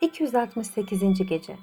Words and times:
268. 0.00 1.26
Gece 1.28 1.56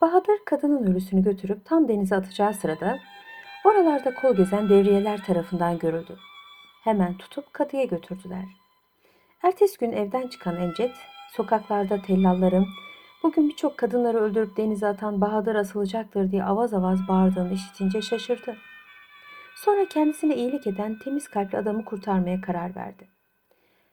Bahadır 0.00 0.38
kadının 0.46 0.86
ölüsünü 0.86 1.22
götürüp 1.22 1.64
tam 1.64 1.88
denize 1.88 2.16
atacağı 2.16 2.54
sırada 2.54 2.98
oralarda 3.64 4.14
kol 4.14 4.36
gezen 4.36 4.68
devriyeler 4.68 5.24
tarafından 5.24 5.78
görüldü. 5.78 6.18
Hemen 6.84 7.14
tutup 7.16 7.52
kadıya 7.52 7.84
götürdüler. 7.84 8.44
Ertesi 9.42 9.78
gün 9.78 9.92
evden 9.92 10.28
çıkan 10.28 10.56
Emcet, 10.56 10.96
sokaklarda 11.32 12.02
tellalların 12.02 12.66
bugün 13.22 13.48
birçok 13.48 13.78
kadınları 13.78 14.18
öldürüp 14.18 14.56
denize 14.56 14.86
atan 14.86 15.20
Bahadır 15.20 15.54
asılacaktır 15.54 16.30
diye 16.30 16.44
avaz 16.44 16.74
avaz 16.74 17.08
bağırdığını 17.08 17.52
işitince 17.52 18.02
şaşırdı. 18.02 18.56
Sonra 19.56 19.88
kendisine 19.88 20.36
iyilik 20.36 20.66
eden 20.66 20.98
temiz 20.98 21.28
kalpli 21.28 21.58
adamı 21.58 21.84
kurtarmaya 21.84 22.40
karar 22.40 22.76
verdi. 22.76 23.08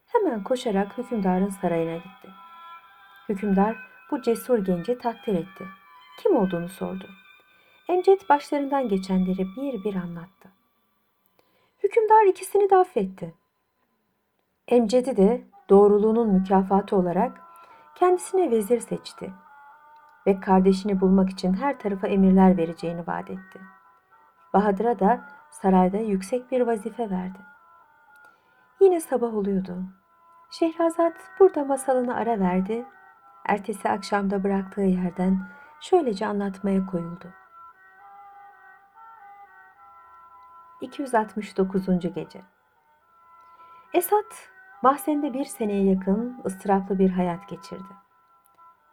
Hemen 0.06 0.44
koşarak 0.44 0.98
hükümdarın 0.98 1.50
sarayına 1.50 1.96
gitti. 1.96 2.47
Hükümdar 3.28 3.76
bu 4.10 4.22
cesur 4.22 4.58
genci 4.58 4.98
takdir 4.98 5.34
etti. 5.34 5.64
Kim 6.18 6.36
olduğunu 6.36 6.68
sordu. 6.68 7.06
Emcet 7.88 8.28
başlarından 8.28 8.88
geçenleri 8.88 9.46
bir 9.56 9.84
bir 9.84 9.94
anlattı. 9.94 10.48
Hükümdar 11.82 12.24
ikisini 12.24 12.70
de 12.70 12.76
affetti. 12.76 13.34
Emcet'i 14.68 15.16
de 15.16 15.44
doğruluğunun 15.70 16.28
mükafatı 16.28 16.96
olarak 16.96 17.40
kendisine 17.94 18.50
vezir 18.50 18.80
seçti 18.80 19.32
ve 20.26 20.40
kardeşini 20.40 21.00
bulmak 21.00 21.30
için 21.30 21.54
her 21.54 21.78
tarafa 21.78 22.06
emirler 22.06 22.56
vereceğini 22.56 23.06
vaat 23.06 23.30
etti. 23.30 23.60
Bahadır'a 24.54 24.98
da 24.98 25.24
sarayda 25.50 25.96
yüksek 25.96 26.50
bir 26.50 26.60
vazife 26.60 27.10
verdi. 27.10 27.38
Yine 28.80 29.00
sabah 29.00 29.34
oluyordu. 29.34 29.76
Şehrazat 30.50 31.14
burada 31.40 31.64
masalını 31.64 32.14
ara 32.14 32.40
verdi 32.40 32.86
ertesi 33.48 33.88
akşamda 33.88 34.44
bıraktığı 34.44 34.80
yerden 34.80 35.48
şöylece 35.80 36.26
anlatmaya 36.26 36.86
koyuldu. 36.86 37.26
269. 40.80 41.86
Gece 42.14 42.42
Esat, 43.94 44.50
mahzende 44.82 45.34
bir 45.34 45.44
seneye 45.44 45.84
yakın 45.84 46.42
ıstıraplı 46.46 46.98
bir 46.98 47.10
hayat 47.10 47.48
geçirdi. 47.48 47.94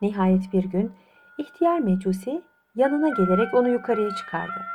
Nihayet 0.02 0.54
bir 0.54 0.64
gün 0.64 0.96
ihtiyar 1.38 1.80
mecusi 1.80 2.44
yanına 2.76 3.10
gelerek 3.10 3.54
onu 3.54 3.70
yukarıya 3.70 4.16
çıkardı. 4.16 4.66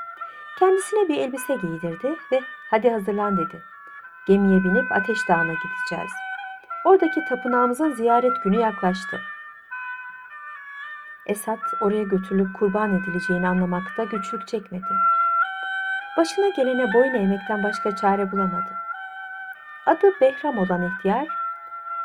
Kendisine 0.59 1.09
bir 1.09 1.19
elbise 1.19 1.57
giydirdi 1.57 2.17
ve 2.33 2.41
hadi 2.71 2.91
hazırlan 2.91 3.37
dedi. 3.37 3.63
Gemiye 4.27 4.65
binip 4.65 4.93
Ateş 4.93 5.29
Dağı'na 5.29 5.53
gideceğiz. 5.53 6.13
Oradaki 6.85 7.25
tapınağımızın 7.25 7.93
ziyaret 7.93 8.43
günü 8.45 8.61
yaklaştı. 8.61 9.21
Esat 11.31 11.59
oraya 11.81 12.03
götürülüp 12.03 12.59
kurban 12.59 12.95
edileceğini 12.95 13.49
anlamakta 13.49 14.05
güçlük 14.05 14.49
çekmedi. 14.49 14.95
Başına 16.17 16.49
gelene 16.49 16.95
boyun 16.95 17.15
eğmekten 17.15 17.65
başka 17.65 17.97
çare 17.97 18.33
bulamadı. 18.33 18.71
Adı 19.87 20.07
Behram 20.21 20.59
olan 20.59 20.83
ihtiyar, 20.83 21.29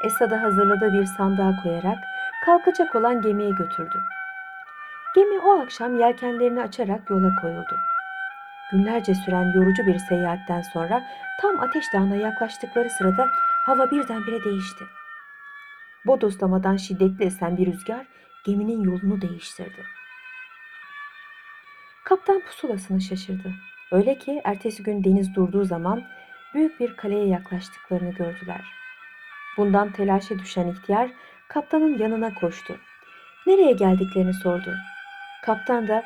Esad'a 0.03 0.41
hazırladığı 0.41 0.93
bir 0.93 1.05
sandığa 1.05 1.63
koyarak 1.63 1.97
kalkacak 2.45 2.95
olan 2.95 3.21
gemiye 3.21 3.49
götürdü. 3.49 4.03
Gemi 5.15 5.39
o 5.39 5.59
akşam 5.59 5.99
yelkenlerini 5.99 6.61
açarak 6.61 7.09
yola 7.09 7.35
koyuldu. 7.41 7.75
Günlerce 8.71 9.15
süren 9.15 9.53
yorucu 9.55 9.85
bir 9.85 9.97
seyahatten 9.97 10.61
sonra 10.61 11.03
tam 11.41 11.59
Ateş 11.59 11.85
Dağı'na 11.93 12.15
yaklaştıkları 12.15 12.89
sırada 12.89 13.27
hava 13.65 13.91
birdenbire 13.91 14.43
değişti. 14.43 14.85
Bodoslamadan 16.05 16.77
şiddetli 16.77 17.25
esen 17.25 17.57
bir 17.57 17.65
rüzgar 17.65 18.05
geminin 18.45 18.81
yolunu 18.83 19.21
değiştirdi. 19.21 19.85
Kaptan 22.05 22.41
pusulasını 22.41 23.01
şaşırdı. 23.01 23.53
Öyle 23.91 24.17
ki 24.17 24.41
ertesi 24.43 24.83
gün 24.83 25.03
deniz 25.03 25.35
durduğu 25.35 25.65
zaman 25.65 26.03
büyük 26.53 26.79
bir 26.79 26.95
kaleye 26.95 27.27
yaklaştıklarını 27.27 28.11
gördüler. 28.11 28.61
Bundan 29.57 29.91
telaşa 29.91 30.39
düşen 30.39 30.67
ihtiyar 30.67 31.09
kaptanın 31.47 31.97
yanına 31.97 32.33
koştu. 32.33 32.77
Nereye 33.47 33.71
geldiklerini 33.71 34.33
sordu. 34.33 34.75
Kaptan 35.43 35.87
da 35.87 36.03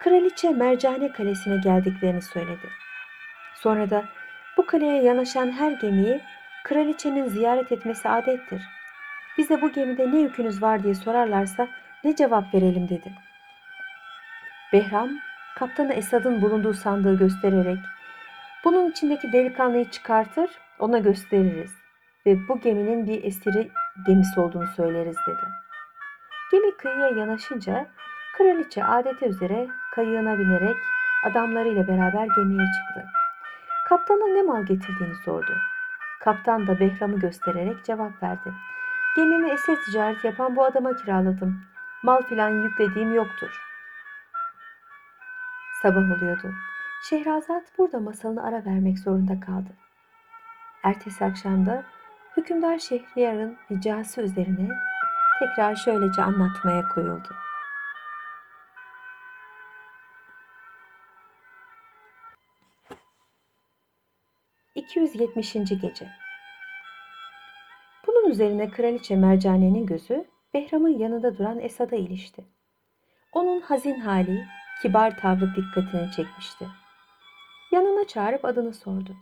Kraliçe 0.00 0.50
Mercane 0.50 1.12
Kalesi'ne 1.12 1.56
geldiklerini 1.56 2.22
söyledi. 2.22 2.68
Sonra 3.54 3.90
da 3.90 4.04
bu 4.56 4.66
kaleye 4.66 5.02
yanaşan 5.02 5.52
her 5.52 5.72
gemiyi 5.72 6.20
kraliçenin 6.64 7.28
ziyaret 7.28 7.72
etmesi 7.72 8.08
adettir. 8.08 8.62
Bize 9.38 9.62
bu 9.62 9.72
gemide 9.72 10.12
ne 10.12 10.18
yükünüz 10.18 10.62
var 10.62 10.82
diye 10.82 10.94
sorarlarsa 10.94 11.68
ne 12.04 12.16
cevap 12.16 12.54
verelim 12.54 12.88
dedi. 12.88 13.12
Behram, 14.72 15.10
kaptanı 15.56 15.92
Esad'ın 15.92 16.42
bulunduğu 16.42 16.74
sandığı 16.74 17.18
göstererek 17.18 17.78
bunun 18.64 18.90
içindeki 18.90 19.32
delikanlıyı 19.32 19.90
çıkartır, 19.90 20.50
ona 20.78 20.98
gösteririz 20.98 21.72
ve 22.26 22.48
bu 22.48 22.60
geminin 22.60 23.06
bir 23.06 23.24
esiri 23.24 23.70
gemisi 24.06 24.40
olduğunu 24.40 24.66
söyleriz 24.66 25.16
dedi. 25.26 25.46
Gemi 26.52 26.76
kıyıya 26.76 27.08
yanaşınca 27.08 27.86
kraliçe 28.36 28.84
adeti 28.84 29.24
üzere 29.24 29.68
kayığına 29.94 30.38
binerek 30.38 30.76
adamlarıyla 31.30 31.88
beraber 31.88 32.26
gemiye 32.36 32.64
çıktı. 32.64 33.06
Kaptana 33.88 34.26
ne 34.34 34.42
mal 34.42 34.62
getirdiğini 34.62 35.14
sordu. 35.24 35.52
Kaptan 36.20 36.66
da 36.66 36.80
Behram'ı 36.80 37.20
göstererek 37.20 37.84
cevap 37.84 38.22
verdi. 38.22 38.52
Gemimi 39.16 39.50
esir 39.50 39.82
ticareti 39.82 40.26
yapan 40.26 40.56
bu 40.56 40.64
adama 40.64 40.96
kiraladım. 40.96 41.64
Mal 42.02 42.22
filan 42.22 42.50
yüklediğim 42.50 43.14
yoktur. 43.14 43.60
Sabah 45.82 46.16
oluyordu. 46.16 46.52
Şehrazat 47.08 47.78
burada 47.78 48.00
masalını 48.00 48.46
ara 48.46 48.64
vermek 48.64 48.98
zorunda 48.98 49.40
kaldı. 49.40 49.70
Ertesi 50.82 51.24
akşamda 51.24 51.84
hükümdar 52.36 52.78
Şehriyar'ın 52.78 53.56
ricası 53.70 54.22
üzerine 54.22 54.68
tekrar 55.38 55.76
şöylece 55.76 56.22
anlatmaya 56.22 56.88
koyuldu. 56.88 57.28
...270. 64.76 65.80
Gece 65.80 66.23
üzerine 68.34 68.70
Kraliçe 68.70 69.16
Mercane'nin 69.16 69.86
gözü 69.86 70.24
Behram'ın 70.54 70.98
yanında 70.98 71.38
duran 71.38 71.60
Esad'a 71.60 71.96
ilişti. 71.96 72.44
Onun 73.32 73.60
hazin 73.60 74.00
hali, 74.00 74.44
kibar 74.82 75.18
tavrı 75.18 75.54
dikkatini 75.56 76.10
çekmişti. 76.10 76.66
Yanına 77.72 78.06
çağırıp 78.06 78.44
adını 78.44 78.74
sordu. 78.74 79.16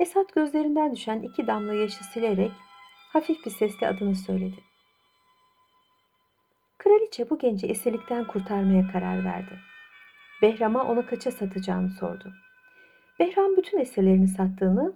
Esad 0.00 0.34
gözlerinden 0.34 0.92
düşen 0.92 1.22
iki 1.22 1.46
damla 1.46 1.74
yaşı 1.74 2.04
silerek 2.04 2.52
hafif 3.12 3.46
bir 3.46 3.50
sesle 3.50 3.88
adını 3.88 4.14
söyledi. 4.14 4.60
Kraliçe 6.78 7.30
bu 7.30 7.38
genci 7.38 7.66
esirlikten 7.66 8.26
kurtarmaya 8.26 8.92
karar 8.92 9.24
verdi. 9.24 9.58
Behram'a 10.42 10.84
onu 10.84 11.06
kaça 11.06 11.30
satacağını 11.30 11.90
sordu. 11.90 12.32
Behram 13.18 13.56
bütün 13.56 13.78
esirlerini 13.78 14.28
sattığını, 14.28 14.92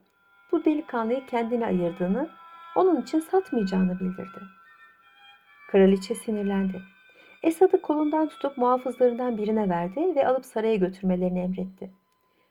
bu 0.53 0.65
delikanlıyı 0.65 1.27
kendine 1.27 1.67
ayırdığını, 1.67 2.40
onun 2.77 3.01
için 3.01 3.21
satmayacağını 3.21 4.01
bildirdi. 4.01 4.41
Kraliçe 5.71 6.15
sinirlendi. 6.15 6.83
Esad'ı 7.43 7.83
kolundan 7.83 8.29
tutup 8.29 8.59
muhafızlarından 8.59 9.39
birine 9.39 9.69
verdi 9.69 10.15
ve 10.17 10.27
alıp 10.27 10.47
saraya 10.47 10.77
götürmelerini 10.77 11.41
emretti. 11.41 11.91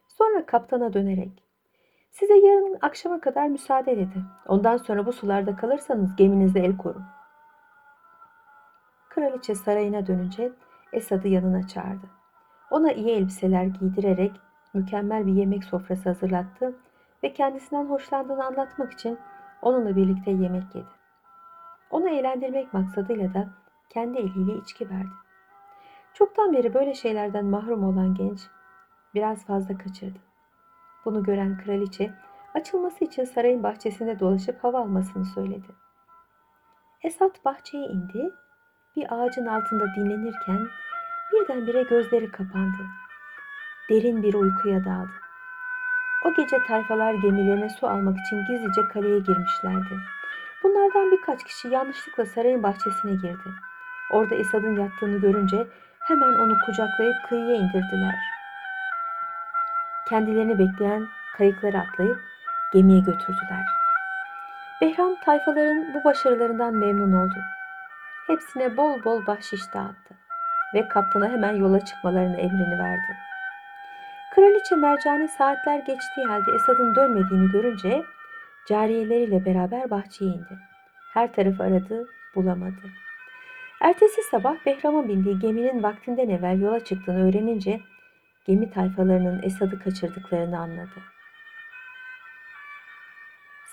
Sonra 0.08 0.46
kaptana 0.46 0.94
dönerek 0.94 1.50
Size 2.12 2.34
yarın 2.34 2.78
akşama 2.82 3.20
kadar 3.20 3.48
müsaade 3.48 3.98
dedi. 3.98 4.24
Ondan 4.48 4.78
sonra 4.78 5.06
bu 5.06 5.14
sularda 5.14 5.56
kalırsanız 5.56 6.16
geminize 6.16 6.60
el 6.60 6.78
korun. 6.78 7.04
Kraliçe 9.10 9.56
sarayına 9.56 10.08
dönünce 10.08 10.52
Esad'ı 10.94 11.28
yanına 11.28 11.68
çağırdı. 11.68 12.06
Ona 12.72 12.92
iyi 12.92 13.10
elbiseler 13.10 13.64
giydirerek 13.64 14.32
mükemmel 14.74 15.28
bir 15.28 15.34
yemek 15.34 15.64
sofrası 15.64 16.10
hazırlattı 16.10 16.76
ve 17.24 17.34
kendisinden 17.34 17.86
hoşlandığını 17.86 18.46
anlatmak 18.46 18.94
için 18.94 19.20
onunla 19.62 19.96
birlikte 19.96 20.32
yemek 20.32 20.76
yedi. 20.76 21.00
Onu 21.90 22.10
eğlendirmek 22.10 22.74
maksadıyla 22.74 23.34
da 23.34 23.50
kendi 23.90 24.18
eliyle 24.18 24.58
içki 24.58 24.90
verdi. 24.90 25.10
Çoktan 26.14 26.54
beri 26.54 26.74
böyle 26.74 26.94
şeylerden 26.94 27.46
mahrum 27.46 27.84
olan 27.84 28.16
genç 28.16 28.40
biraz 29.16 29.46
fazla 29.46 29.78
kaçırdı. 29.78 30.20
Bunu 31.06 31.24
gören 31.24 31.58
kraliçe 31.58 32.14
açılması 32.54 33.06
için 33.06 33.24
sarayın 33.24 33.64
bahçesinde 33.64 34.20
dolaşıp 34.20 34.64
hava 34.64 34.80
almasını 34.80 35.26
söyledi. 35.26 35.68
Esat 37.04 37.46
bahçeye 37.46 37.88
indi, 37.88 38.32
bir 38.96 39.14
ağacın 39.14 39.46
altında 39.46 39.86
dinlenirken 39.96 40.68
birdenbire 41.34 41.84
gözleri 41.84 42.32
kapandı. 42.32 42.84
Derin 43.90 44.24
bir 44.24 44.34
uykuya 44.34 44.86
daldı. 44.86 45.29
O 46.30 46.34
gece 46.34 46.64
tayfalar 46.64 47.14
gemilerine 47.14 47.70
su 47.70 47.88
almak 47.88 48.18
için 48.20 48.46
gizlice 48.46 48.88
kaleye 48.88 49.20
girmişlerdi. 49.20 50.00
Bunlardan 50.64 51.12
birkaç 51.12 51.44
kişi 51.44 51.68
yanlışlıkla 51.68 52.26
sarayın 52.26 52.64
bahçesine 52.64 53.12
girdi. 53.12 53.50
Orada 54.12 54.36
Esad'ın 54.36 54.76
yattığını 54.76 55.18
görünce 55.18 55.68
hemen 56.00 56.34
onu 56.34 56.58
kucaklayıp 56.66 57.16
kıyıya 57.30 57.56
indirdiler. 57.56 58.16
Kendilerini 60.10 60.60
bekleyen 60.60 61.08
kayıklara 61.38 61.80
atlayıp 61.80 62.22
gemiye 62.74 63.00
götürdüler. 63.00 63.66
Behram 64.82 65.16
tayfaların 65.26 65.94
bu 65.94 66.04
başarılarından 66.04 66.74
memnun 66.74 67.14
oldu. 67.14 67.40
Hepsine 68.28 68.78
bol 68.78 69.04
bol 69.04 69.26
bahşiş 69.26 69.74
dağıttı 69.74 70.16
ve 70.74 70.88
kaptana 70.88 71.30
hemen 71.30 71.56
yola 71.56 71.86
çıkmalarını 71.86 72.38
emrini 72.38 72.80
verdi. 72.80 73.29
Kraliçe 74.40 74.76
Mercane 74.76 75.28
saatler 75.28 75.80
geçtiği 75.80 76.26
halde 76.26 76.52
Esad'ın 76.56 76.96
dönmediğini 76.96 77.52
görünce 77.52 78.04
cariyeleriyle 78.68 79.46
beraber 79.46 79.90
bahçeye 79.90 80.32
indi. 80.32 80.58
Her 81.14 81.34
tarafı 81.34 81.64
aradı, 81.64 82.08
bulamadı. 82.36 82.92
Ertesi 83.82 84.22
sabah 84.32 84.66
Behram'ın 84.66 85.08
bindiği 85.08 85.40
geminin 85.40 85.84
vaktinden 85.84 86.30
evvel 86.30 86.62
yola 86.62 86.84
çıktığını 86.84 87.30
öğrenince 87.30 87.80
gemi 88.46 88.72
tayfalarının 88.72 89.44
Esad'ı 89.44 89.80
kaçırdıklarını 89.80 90.60
anladı. 90.60 91.00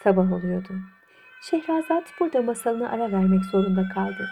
Sabah 0.02 0.32
oluyordu. 0.32 0.72
Şehrazat 1.42 2.04
burada 2.20 2.42
masalına 2.42 2.90
ara 2.90 3.12
vermek 3.12 3.44
zorunda 3.44 3.88
kaldı. 3.94 4.28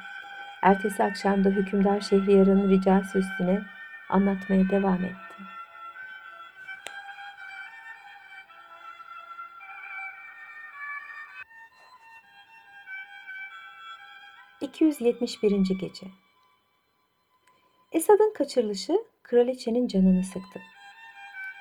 Ertesi 0.63 1.05
akşamda 1.05 1.49
hükümdar 1.49 2.01
Şehriyar'ın 2.01 2.71
ricası 2.71 3.19
üstüne 3.19 3.63
anlatmaya 4.09 4.71
devam 4.71 5.05
etti. 5.05 5.54
...271. 14.65 15.79
Gece 15.79 16.07
Esad'ın 17.93 18.33
kaçırılışı 18.35 19.05
kraliçenin 19.23 19.89
canını 19.89 20.25
sıktı. 20.25 20.61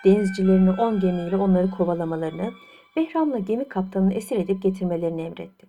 Denizcilerini 0.06 0.72
on 0.72 1.00
gemiyle 1.00 1.38
onları 1.38 1.72
kovalamalarını, 1.72 2.54
Behram'la 2.96 3.40
gemi 3.40 3.68
kaptanını 3.68 4.14
esir 4.14 4.38
edip 4.38 4.62
getirmelerini 4.62 5.22
emretti. 5.22 5.68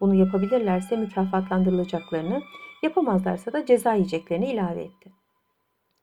Bunu 0.00 0.14
yapabilirlerse 0.14 0.96
mükafatlandırılacaklarını, 0.96 2.42
yapamazlarsa 2.82 3.52
da 3.52 3.66
ceza 3.66 3.94
yiyeceklerini 3.94 4.52
ilave 4.52 4.82
etti. 4.82 5.12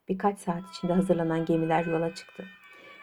Birkaç 0.09 0.39
saat 0.39 0.69
içinde 0.69 0.93
hazırlanan 0.93 1.45
gemiler 1.45 1.85
yola 1.85 2.15
çıktı. 2.15 2.45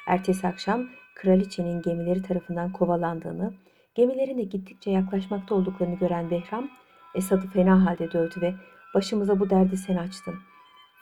Ertesi 0.07 0.47
akşam 0.47 0.89
kraliçenin 1.15 1.83
gemileri 1.83 2.23
tarafından 2.23 2.73
kovalandığını, 2.73 3.55
gemilerine 3.95 4.43
gittikçe 4.43 4.91
yaklaşmakta 4.91 5.55
olduklarını 5.55 5.95
gören 5.95 6.31
Behram, 6.31 6.71
Esad'ı 7.17 7.47
fena 7.47 7.87
halde 7.87 8.13
dövdü 8.13 8.41
ve 8.41 8.55
başımıza 8.95 9.41
bu 9.41 9.51
derdi 9.51 9.77
sen 9.77 9.97
açtın. 9.97 10.35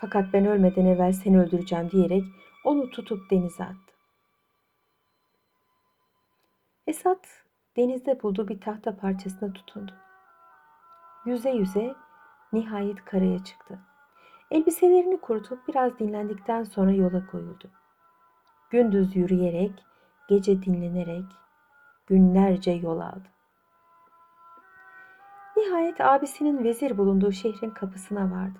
Fakat 0.00 0.32
ben 0.32 0.46
ölmeden 0.46 0.86
evvel 0.86 1.12
seni 1.12 1.40
öldüreceğim 1.40 1.90
diyerek 1.90 2.24
onu 2.64 2.90
tutup 2.90 3.30
denize 3.30 3.64
attı. 3.64 3.94
Esad 6.86 7.24
denizde 7.76 8.22
bulduğu 8.22 8.48
bir 8.48 8.60
tahta 8.60 8.96
parçasına 8.96 9.52
tutundu. 9.52 9.92
Yüze 11.26 11.50
yüze 11.50 11.94
nihayet 12.52 13.04
karaya 13.04 13.44
çıktı. 13.44 13.78
Elbiselerini 14.50 15.20
kurutup 15.20 15.68
biraz 15.68 15.98
dinlendikten 15.98 16.64
sonra 16.64 16.92
yola 16.92 17.26
koyuldu. 17.26 17.70
Gündüz 18.70 19.16
yürüyerek, 19.16 19.84
gece 20.28 20.62
dinlenerek 20.62 21.24
günlerce 22.06 22.70
yol 22.70 23.00
aldı. 23.00 23.33
Nihayet 25.64 26.00
abisinin 26.00 26.64
vezir 26.64 26.98
bulunduğu 26.98 27.32
şehrin 27.32 27.70
kapısına 27.70 28.30
vardı. 28.30 28.58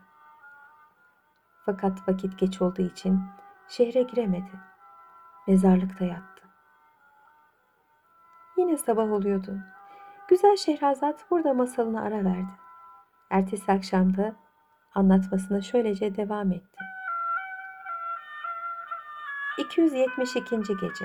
Fakat 1.67 2.09
vakit 2.09 2.39
geç 2.39 2.63
olduğu 2.63 2.83
için 2.83 3.21
şehre 3.69 4.03
giremedi. 4.03 4.51
Mezarlıkta 5.47 6.05
yattı. 6.05 6.43
Yine 8.57 8.77
sabah 8.77 9.13
oluyordu. 9.13 9.59
Güzel 10.29 10.57
Şehrazat 10.57 11.31
burada 11.31 11.55
masalına 11.55 12.03
ara 12.03 12.25
verdi. 12.25 12.53
Ertesi 13.31 13.73
akşamda 13.73 14.37
anlatmasına 14.95 15.61
şöylece 15.61 16.17
devam 16.17 16.53
etti. 16.53 16.79
272. 19.59 20.57
Gece 20.81 21.05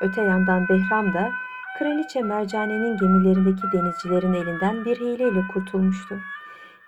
Öte 0.00 0.22
yandan 0.22 0.68
Behram 0.68 1.14
da 1.14 1.32
Kraliçe 1.78 2.22
Mercane'nin 2.22 2.96
gemilerindeki 2.96 3.62
denizcilerin 3.72 4.32
elinden 4.32 4.84
bir 4.84 4.96
hileyle 4.96 5.40
kurtulmuştu. 5.52 6.18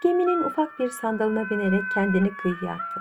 Geminin 0.03 0.43
ufak 0.43 0.79
bir 0.79 0.89
sandalına 0.89 1.51
binerek 1.51 1.83
kendini 1.95 2.33
kıyıya 2.35 2.75
attı. 2.75 3.01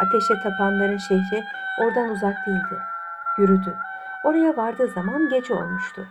Ateşe 0.00 0.34
tapanların 0.42 0.96
şehri 0.96 1.44
oradan 1.82 2.10
uzak 2.10 2.46
değildi. 2.46 2.78
Yürüdü. 3.38 3.74
Oraya 4.24 4.56
vardığı 4.56 4.88
zaman 4.88 5.28
gece 5.28 5.54
olmuştu. 5.54 6.06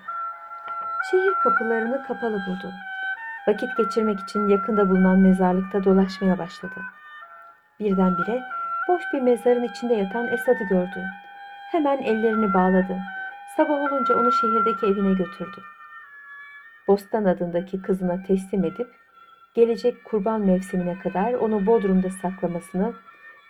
Şehir 1.11 1.33
kapılarını 1.43 2.03
kapalı 2.07 2.37
buldu. 2.47 2.71
Vakit 3.47 3.77
geçirmek 3.77 4.19
için 4.19 4.47
yakında 4.47 4.89
bulunan 4.89 5.19
mezarlıkta 5.19 5.83
dolaşmaya 5.83 6.37
başladı. 6.37 6.81
Birdenbire 7.79 8.41
boş 8.87 9.03
bir 9.13 9.21
mezarın 9.21 9.63
içinde 9.63 9.93
yatan 9.93 10.27
Esad'ı 10.27 10.63
gördü. 10.63 11.05
Hemen 11.71 11.97
ellerini 11.97 12.53
bağladı. 12.53 12.97
Sabah 13.57 13.81
olunca 13.81 14.15
onu 14.15 14.31
şehirdeki 14.31 14.85
evine 14.85 15.13
götürdü. 15.13 15.61
Bostan 16.87 17.25
adındaki 17.25 17.81
kızına 17.81 18.23
teslim 18.23 18.65
edip 18.65 18.87
gelecek 19.53 20.05
kurban 20.05 20.41
mevsimine 20.41 20.99
kadar 20.99 21.33
onu 21.33 21.65
Bodrum'da 21.65 22.09
saklamasını 22.09 22.93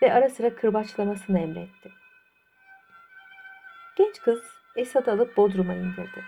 ve 0.02 0.14
ara 0.14 0.30
sıra 0.30 0.56
kırbaçlamasını 0.56 1.40
emretti. 1.40 1.92
Genç 3.98 4.22
kız 4.22 4.40
Esad 4.76 5.08
alıp 5.08 5.38
Bodrum'a 5.38 5.74
indirdi. 5.74 6.24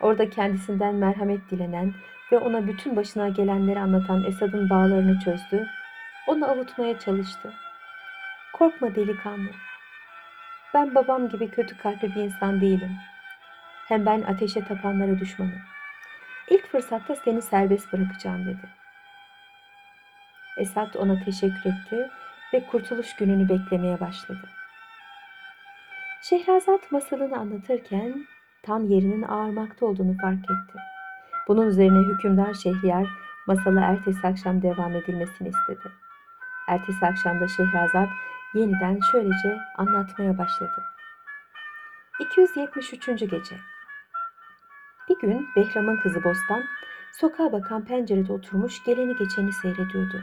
Orada 0.00 0.30
kendisinden 0.30 0.94
merhamet 0.94 1.50
dilenen 1.50 1.94
ve 2.32 2.38
ona 2.38 2.66
bütün 2.66 2.96
başına 2.96 3.28
gelenleri 3.28 3.80
anlatan 3.80 4.24
Esad'ın 4.24 4.70
bağlarını 4.70 5.18
çözdü, 5.18 5.66
onu 6.26 6.50
avutmaya 6.50 6.98
çalıştı. 6.98 7.52
Korkma 8.52 8.94
delikanlı. 8.94 9.50
Ben 10.74 10.94
babam 10.94 11.28
gibi 11.28 11.50
kötü 11.50 11.78
kalpli 11.78 12.14
bir 12.14 12.20
insan 12.20 12.60
değilim. 12.60 12.96
Hem 13.88 14.06
ben 14.06 14.22
ateşe 14.22 14.64
tapanlara 14.64 15.18
düşmanım. 15.18 15.60
İlk 16.50 16.66
fırsatta 16.66 17.14
seni 17.14 17.42
serbest 17.42 17.92
bırakacağım 17.92 18.46
dedi. 18.46 18.68
Esad 20.58 20.94
ona 20.94 21.24
teşekkür 21.24 21.70
etti 21.70 22.10
ve 22.54 22.66
kurtuluş 22.66 23.16
gününü 23.16 23.48
beklemeye 23.48 24.00
başladı. 24.00 24.48
Şehrazat 26.22 26.92
masalını 26.92 27.38
anlatırken 27.38 28.26
tam 28.62 28.88
yerinin 28.88 29.22
ağarmakta 29.22 29.86
olduğunu 29.86 30.16
fark 30.18 30.44
etti. 30.44 30.78
Bunun 31.48 31.66
üzerine 31.66 31.98
hükümdar 31.98 32.54
Şehriyar 32.54 33.06
masalı 33.46 33.80
ertesi 33.80 34.26
akşam 34.26 34.62
devam 34.62 34.96
edilmesini 34.96 35.48
istedi. 35.48 35.92
Ertesi 36.68 37.06
akşamda 37.06 37.48
Şehrazat 37.48 38.08
yeniden 38.54 38.98
şöylece 39.12 39.58
anlatmaya 39.76 40.38
başladı. 40.38 40.84
273. 42.20 43.06
Gece 43.06 43.56
Bir 45.08 45.18
gün 45.20 45.48
Behram'ın 45.56 45.96
kızı 45.96 46.24
Bostan, 46.24 46.62
sokağa 47.12 47.52
bakan 47.52 47.84
pencerede 47.84 48.32
oturmuş 48.32 48.84
geleni 48.84 49.16
geçeni 49.16 49.52
seyrediyordu. 49.52 50.22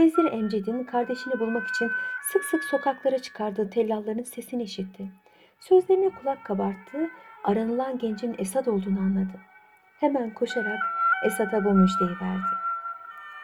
Vezir 0.00 0.32
Emced'in 0.32 0.84
kardeşini 0.84 1.40
bulmak 1.40 1.68
için 1.68 1.90
sık 2.32 2.44
sık 2.44 2.64
sokaklara 2.64 3.18
çıkardığı 3.18 3.70
tellalların 3.70 4.22
sesini 4.22 4.62
işitti. 4.62 5.12
Sözlerine 5.60 6.10
kulak 6.10 6.44
kabarttı, 6.44 7.08
aranılan 7.44 7.98
gencin 7.98 8.34
Esad 8.38 8.66
olduğunu 8.66 9.00
anladı. 9.00 9.38
Hemen 10.00 10.34
koşarak 10.34 10.80
Esad'a 11.24 11.64
bu 11.64 11.72
müjdeyi 11.72 12.10
verdi. 12.10 12.68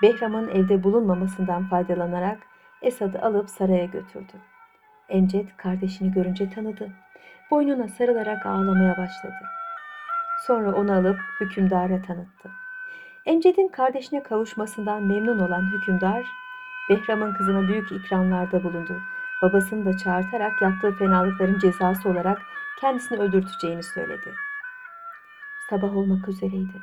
Behram'ın 0.03 0.49
evde 0.49 0.85
bulunmamasından 0.85 1.69
faydalanarak 1.69 2.39
Esad'ı 2.85 3.23
alıp 3.23 3.51
saraya 3.51 3.85
götürdü. 3.85 4.33
Emced 5.09 5.49
kardeşini 5.57 6.13
görünce 6.13 6.51
tanıdı. 6.51 6.91
Boynuna 7.51 7.89
sarılarak 7.89 8.47
ağlamaya 8.47 8.97
başladı. 8.97 9.35
Sonra 10.47 10.75
onu 10.75 10.93
alıp 10.93 11.19
hükümdara 11.41 12.03
tanıttı. 12.03 12.51
Emced'in 13.27 13.69
kardeşine 13.69 14.23
kavuşmasından 14.23 15.03
memnun 15.03 15.39
olan 15.39 15.73
hükümdar 15.73 16.27
Behram'ın 16.91 17.35
kızına 17.35 17.69
büyük 17.69 17.93
ikramlarda 17.93 18.65
bulundu. 18.65 19.01
Babasını 19.43 19.85
da 19.85 19.97
çağırtarak 19.97 20.63
yaptığı 20.63 20.93
fenalıkların 20.93 21.59
cezası 21.59 22.09
olarak 22.09 22.43
kendisini 22.81 23.19
öldürteceğini 23.19 23.83
söyledi. 23.83 24.35
Sabah 25.71 25.97
olmak 25.97 26.29
üzereydi. 26.29 26.83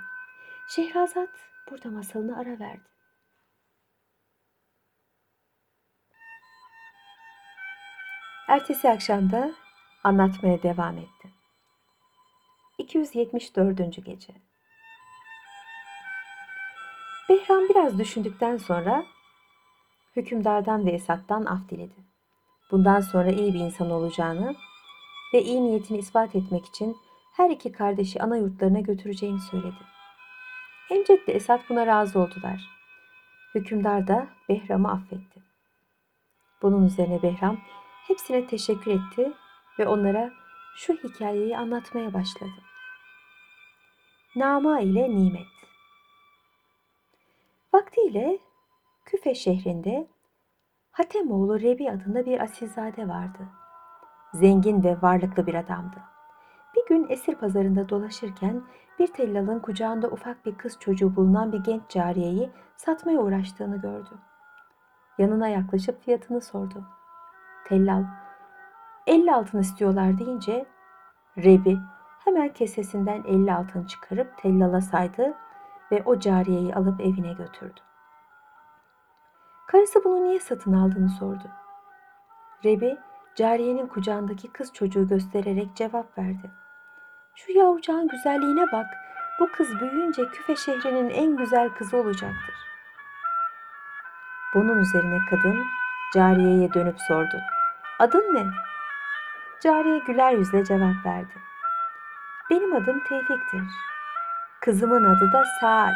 Şehrazat 0.67 1.29
burada 1.71 1.89
masalını 1.89 2.37
ara 2.37 2.59
verdi. 2.59 2.90
Ertesi 8.51 8.89
akşamda 8.89 9.51
anlatmaya 10.03 10.63
devam 10.63 10.97
etti. 10.97 11.29
274. 12.77 14.05
Gece 14.05 14.33
Behram 17.29 17.69
biraz 17.69 17.99
düşündükten 17.99 18.57
sonra 18.57 19.05
hükümdardan 20.15 20.85
ve 20.85 20.91
Esat'tan 20.91 21.45
af 21.45 21.69
diledi. 21.69 21.95
Bundan 22.71 22.99
sonra 22.99 23.29
iyi 23.29 23.53
bir 23.53 23.59
insan 23.59 23.91
olacağını 23.91 24.55
ve 25.33 25.43
iyi 25.43 25.63
niyetini 25.63 25.97
ispat 25.97 26.35
etmek 26.35 26.65
için 26.65 26.97
her 27.33 27.49
iki 27.49 27.71
kardeşi 27.71 28.23
ana 28.23 28.37
yurtlarına 28.37 28.79
götüreceğini 28.79 29.39
söyledi. 29.39 29.83
Emcet 30.89 31.27
de 31.27 31.33
Esat 31.33 31.69
buna 31.69 31.87
razı 31.87 32.19
oldular. 32.19 32.69
Hükümdar 33.55 34.07
da 34.07 34.27
Behram'ı 34.49 34.91
affetti. 34.91 35.41
Bunun 36.61 36.85
üzerine 36.85 37.21
Behram 37.21 37.57
hepsine 38.07 38.47
teşekkür 38.47 38.91
etti 38.91 39.33
ve 39.79 39.87
onlara 39.87 40.31
şu 40.75 40.93
hikayeyi 40.93 41.57
anlatmaya 41.57 42.13
başladı. 42.13 42.51
Nama 44.35 44.79
ile 44.79 45.09
Nimet 45.09 45.47
Vaktiyle 47.73 48.39
Küfe 49.05 49.35
şehrinde 49.35 50.07
Hatemoğlu 50.91 51.61
Rebi 51.61 51.91
adında 51.91 52.25
bir 52.25 52.39
asilzade 52.39 53.07
vardı. 53.07 53.47
Zengin 54.33 54.83
ve 54.83 55.01
varlıklı 55.01 55.47
bir 55.47 55.53
adamdı. 55.53 55.97
Bir 56.75 56.85
gün 56.87 57.09
esir 57.09 57.35
pazarında 57.35 57.89
dolaşırken 57.89 58.63
bir 58.99 59.07
tellalın 59.07 59.59
kucağında 59.59 60.07
ufak 60.07 60.45
bir 60.45 60.55
kız 60.55 60.79
çocuğu 60.79 61.15
bulunan 61.15 61.51
bir 61.51 61.59
genç 61.59 61.81
cariyeyi 61.89 62.49
satmaya 62.77 63.19
uğraştığını 63.19 63.81
gördü. 63.81 64.19
Yanına 65.17 65.47
yaklaşıp 65.47 66.03
fiyatını 66.03 66.41
sordu. 66.41 66.83
Tellal, 67.65 68.03
50 69.07 69.33
altın 69.33 69.59
istiyorlar 69.59 70.17
deyince 70.17 70.65
Rebi 71.37 71.79
hemen 72.25 72.53
kesesinden 72.53 73.23
50 73.23 73.53
altın 73.53 73.85
çıkarıp 73.85 74.37
tellala 74.37 74.81
saydı 74.81 75.33
ve 75.91 76.03
o 76.05 76.19
cariyeyi 76.19 76.75
alıp 76.75 77.01
evine 77.01 77.33
götürdü. 77.33 77.79
Karısı 79.67 80.03
bunu 80.03 80.23
niye 80.23 80.39
satın 80.39 80.73
aldığını 80.73 81.09
sordu. 81.09 81.43
Rebi 82.65 82.97
cariyenin 83.35 83.87
kucağındaki 83.87 84.51
kız 84.51 84.73
çocuğu 84.73 85.07
göstererek 85.07 85.75
cevap 85.75 86.17
verdi. 86.17 86.51
Şu 87.35 87.51
yavrucağın 87.51 88.07
güzelliğine 88.07 88.71
bak. 88.71 88.85
Bu 89.39 89.51
kız 89.51 89.79
büyüyünce 89.79 90.25
küfe 90.25 90.55
şehrinin 90.55 91.09
en 91.09 91.37
güzel 91.37 91.69
kızı 91.69 91.97
olacaktır. 91.97 92.55
Bunun 94.55 94.79
üzerine 94.79 95.17
kadın 95.29 95.65
cariyeye 96.15 96.73
dönüp 96.73 97.01
sordu. 97.01 97.41
Adın 97.99 98.35
ne? 98.35 98.45
Cariye 99.63 99.99
güler 99.99 100.31
yüzle 100.31 100.65
cevap 100.65 101.05
verdi. 101.05 101.33
Benim 102.49 102.75
adım 102.75 103.03
Tevfik'tir. 103.09 103.63
Kızımın 104.61 105.03
adı 105.03 105.31
da 105.33 105.43
Saat. 105.61 105.93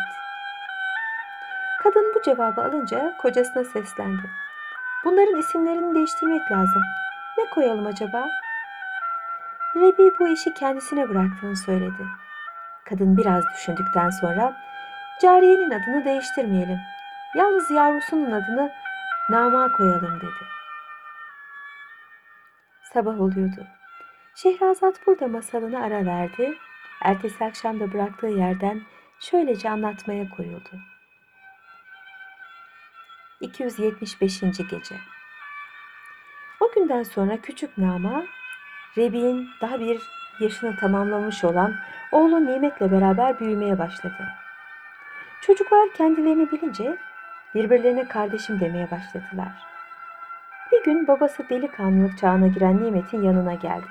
Kadın 1.83 2.13
bu 2.15 2.21
cevabı 2.21 2.61
alınca 2.61 3.17
kocasına 3.21 3.63
seslendi. 3.63 4.29
Bunların 5.05 5.39
isimlerini 5.39 5.95
değiştirmek 5.95 6.51
lazım. 6.51 6.81
Ne 7.37 7.45
koyalım 7.49 7.85
acaba? 7.85 8.25
Rebi 9.75 10.19
bu 10.19 10.27
işi 10.27 10.53
kendisine 10.53 11.09
bıraktığını 11.09 11.55
söyledi. 11.55 12.05
Kadın 12.89 13.17
biraz 13.17 13.43
düşündükten 13.55 14.09
sonra 14.09 14.53
cariyenin 15.21 15.71
adını 15.71 16.05
değiştirmeyelim. 16.05 16.79
Yalnız 17.35 17.71
yavrusunun 17.71 18.31
adını 18.31 18.71
Nama 19.29 19.71
koyalım 19.71 20.21
dedi. 20.21 20.45
Sabah 22.93 23.21
oluyordu. 23.21 23.67
Şehrazat 24.35 25.07
burada 25.07 25.27
masalına 25.27 25.83
ara 25.83 26.05
verdi. 26.05 26.57
Ertesi 27.01 27.45
akşam 27.45 27.79
da 27.79 27.93
bıraktığı 27.93 28.27
yerden 28.27 28.81
şöylece 29.19 29.69
anlatmaya 29.69 30.29
koyuldu. 30.29 30.69
275. 33.41 34.39
Gece 34.41 34.95
O 36.59 36.71
günden 36.75 37.03
sonra 37.03 37.41
küçük 37.41 37.77
Nama, 37.77 38.23
Rebi'nin 38.97 39.49
daha 39.61 39.79
bir 39.79 40.01
yaşını 40.39 40.75
tamamlamış 40.75 41.43
olan 41.43 41.75
oğlu 42.11 42.45
Nimet'le 42.45 42.91
beraber 42.91 43.39
büyümeye 43.39 43.79
başladı. 43.79 44.27
Çocuklar 45.41 45.93
kendilerini 45.93 46.51
bilince 46.51 46.97
birbirlerine 47.55 48.07
kardeşim 48.07 48.59
demeye 48.59 48.91
başladılar. 48.91 49.51
Bir 50.71 50.83
gün 50.83 51.07
babası 51.07 51.49
delikanlılık 51.49 52.17
çağına 52.17 52.47
giren 52.47 52.83
Nimet'in 52.83 53.23
yanına 53.23 53.53
geldi. 53.53 53.87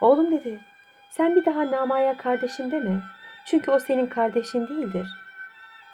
Oğlum 0.00 0.30
dedi, 0.32 0.60
sen 1.10 1.36
bir 1.36 1.44
daha 1.44 1.70
Nama'ya 1.70 2.16
kardeşim 2.16 2.70
deme. 2.70 3.00
Çünkü 3.46 3.70
o 3.70 3.78
senin 3.78 4.06
kardeşin 4.06 4.68
değildir. 4.68 5.08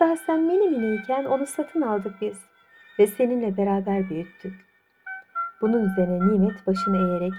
Daha 0.00 0.16
sen 0.16 0.40
mini 0.40 0.68
miniyken 0.68 1.24
onu 1.24 1.46
satın 1.46 1.80
aldık 1.80 2.20
biz 2.20 2.38
ve 2.98 3.06
seninle 3.06 3.56
beraber 3.56 4.10
büyüttük. 4.10 4.54
Bunun 5.60 5.84
üzerine 5.84 6.28
Nimet 6.28 6.66
başını 6.66 6.96
eğerek 6.96 7.32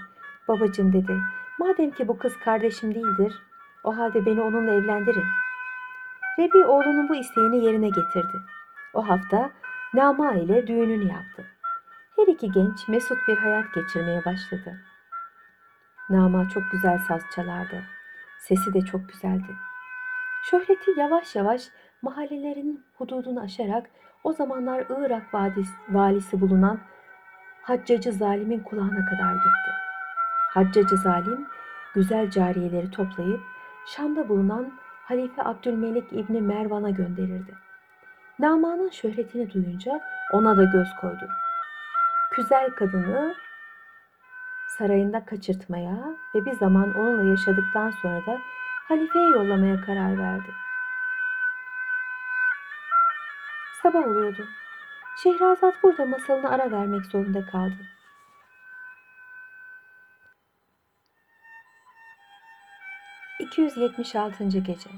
babacım 0.48 0.92
dedi. 0.92 1.12
Madem 1.58 1.90
ki 1.90 2.08
bu 2.08 2.18
kız 2.18 2.36
kardeşim 2.44 2.94
değildir 2.94 3.32
o 3.86 3.96
halde 3.96 4.26
beni 4.26 4.40
onunla 4.40 4.70
evlendirin. 4.70 5.24
Rebi 6.38 6.64
oğlunun 6.64 7.08
bu 7.08 7.14
isteğini 7.14 7.64
yerine 7.64 7.88
getirdi. 7.88 8.36
O 8.96 9.08
hafta 9.08 9.50
Nama 9.94 10.32
ile 10.32 10.66
düğününü 10.66 11.12
yaptı. 11.12 11.44
Her 12.16 12.26
iki 12.26 12.52
genç 12.52 12.88
mesut 12.88 13.18
bir 13.28 13.36
hayat 13.36 13.74
geçirmeye 13.74 14.24
başladı. 14.24 14.80
Nama 16.10 16.48
çok 16.48 16.62
güzel 16.72 16.98
saz 16.98 17.20
çalardı. 17.34 17.82
Sesi 18.40 18.74
de 18.74 18.80
çok 18.80 19.08
güzeldi. 19.08 19.56
Şöhreti 20.42 20.90
yavaş 20.96 21.36
yavaş 21.36 21.68
mahallelerin 22.02 22.84
hududunu 22.94 23.40
aşarak 23.40 23.86
o 24.24 24.32
zamanlar 24.32 24.84
Irak 24.98 25.34
vadisi, 25.34 25.74
valisi 25.88 26.40
bulunan 26.40 26.80
Haccacı 27.62 28.12
Zalim'in 28.12 28.60
kulağına 28.60 29.04
kadar 29.04 29.34
gitti. 29.34 29.70
Haccacı 30.50 30.96
Zalim 30.96 31.46
güzel 31.94 32.30
cariyeleri 32.30 32.90
toplayıp 32.90 33.40
Şam'da 33.86 34.28
bulunan 34.28 34.72
Halife 35.04 35.42
Abdülmelik 35.44 36.12
İbni 36.12 36.40
Mervan'a 36.40 36.90
gönderirdi. 36.90 37.65
Nama'nın 38.38 38.90
şöhretini 38.90 39.52
duyunca 39.52 40.00
ona 40.32 40.56
da 40.56 40.64
göz 40.64 40.88
koydu. 41.00 41.28
Güzel 42.36 42.70
kadını 42.70 43.34
sarayında 44.78 45.24
kaçırtmaya 45.24 45.96
ve 46.34 46.44
bir 46.44 46.52
zaman 46.52 46.94
onunla 46.94 47.30
yaşadıktan 47.30 47.90
sonra 47.90 48.26
da 48.26 48.38
halifeye 48.88 49.28
yollamaya 49.28 49.80
karar 49.80 50.18
verdi. 50.18 50.50
Sabah 53.82 54.08
oluyordu. 54.08 54.48
Şehrazat 55.22 55.82
burada 55.82 56.06
masalına 56.06 56.48
ara 56.48 56.70
vermek 56.70 57.06
zorunda 57.06 57.46
kaldı. 57.46 57.86
...276. 63.40 64.58
Gece 64.58 64.90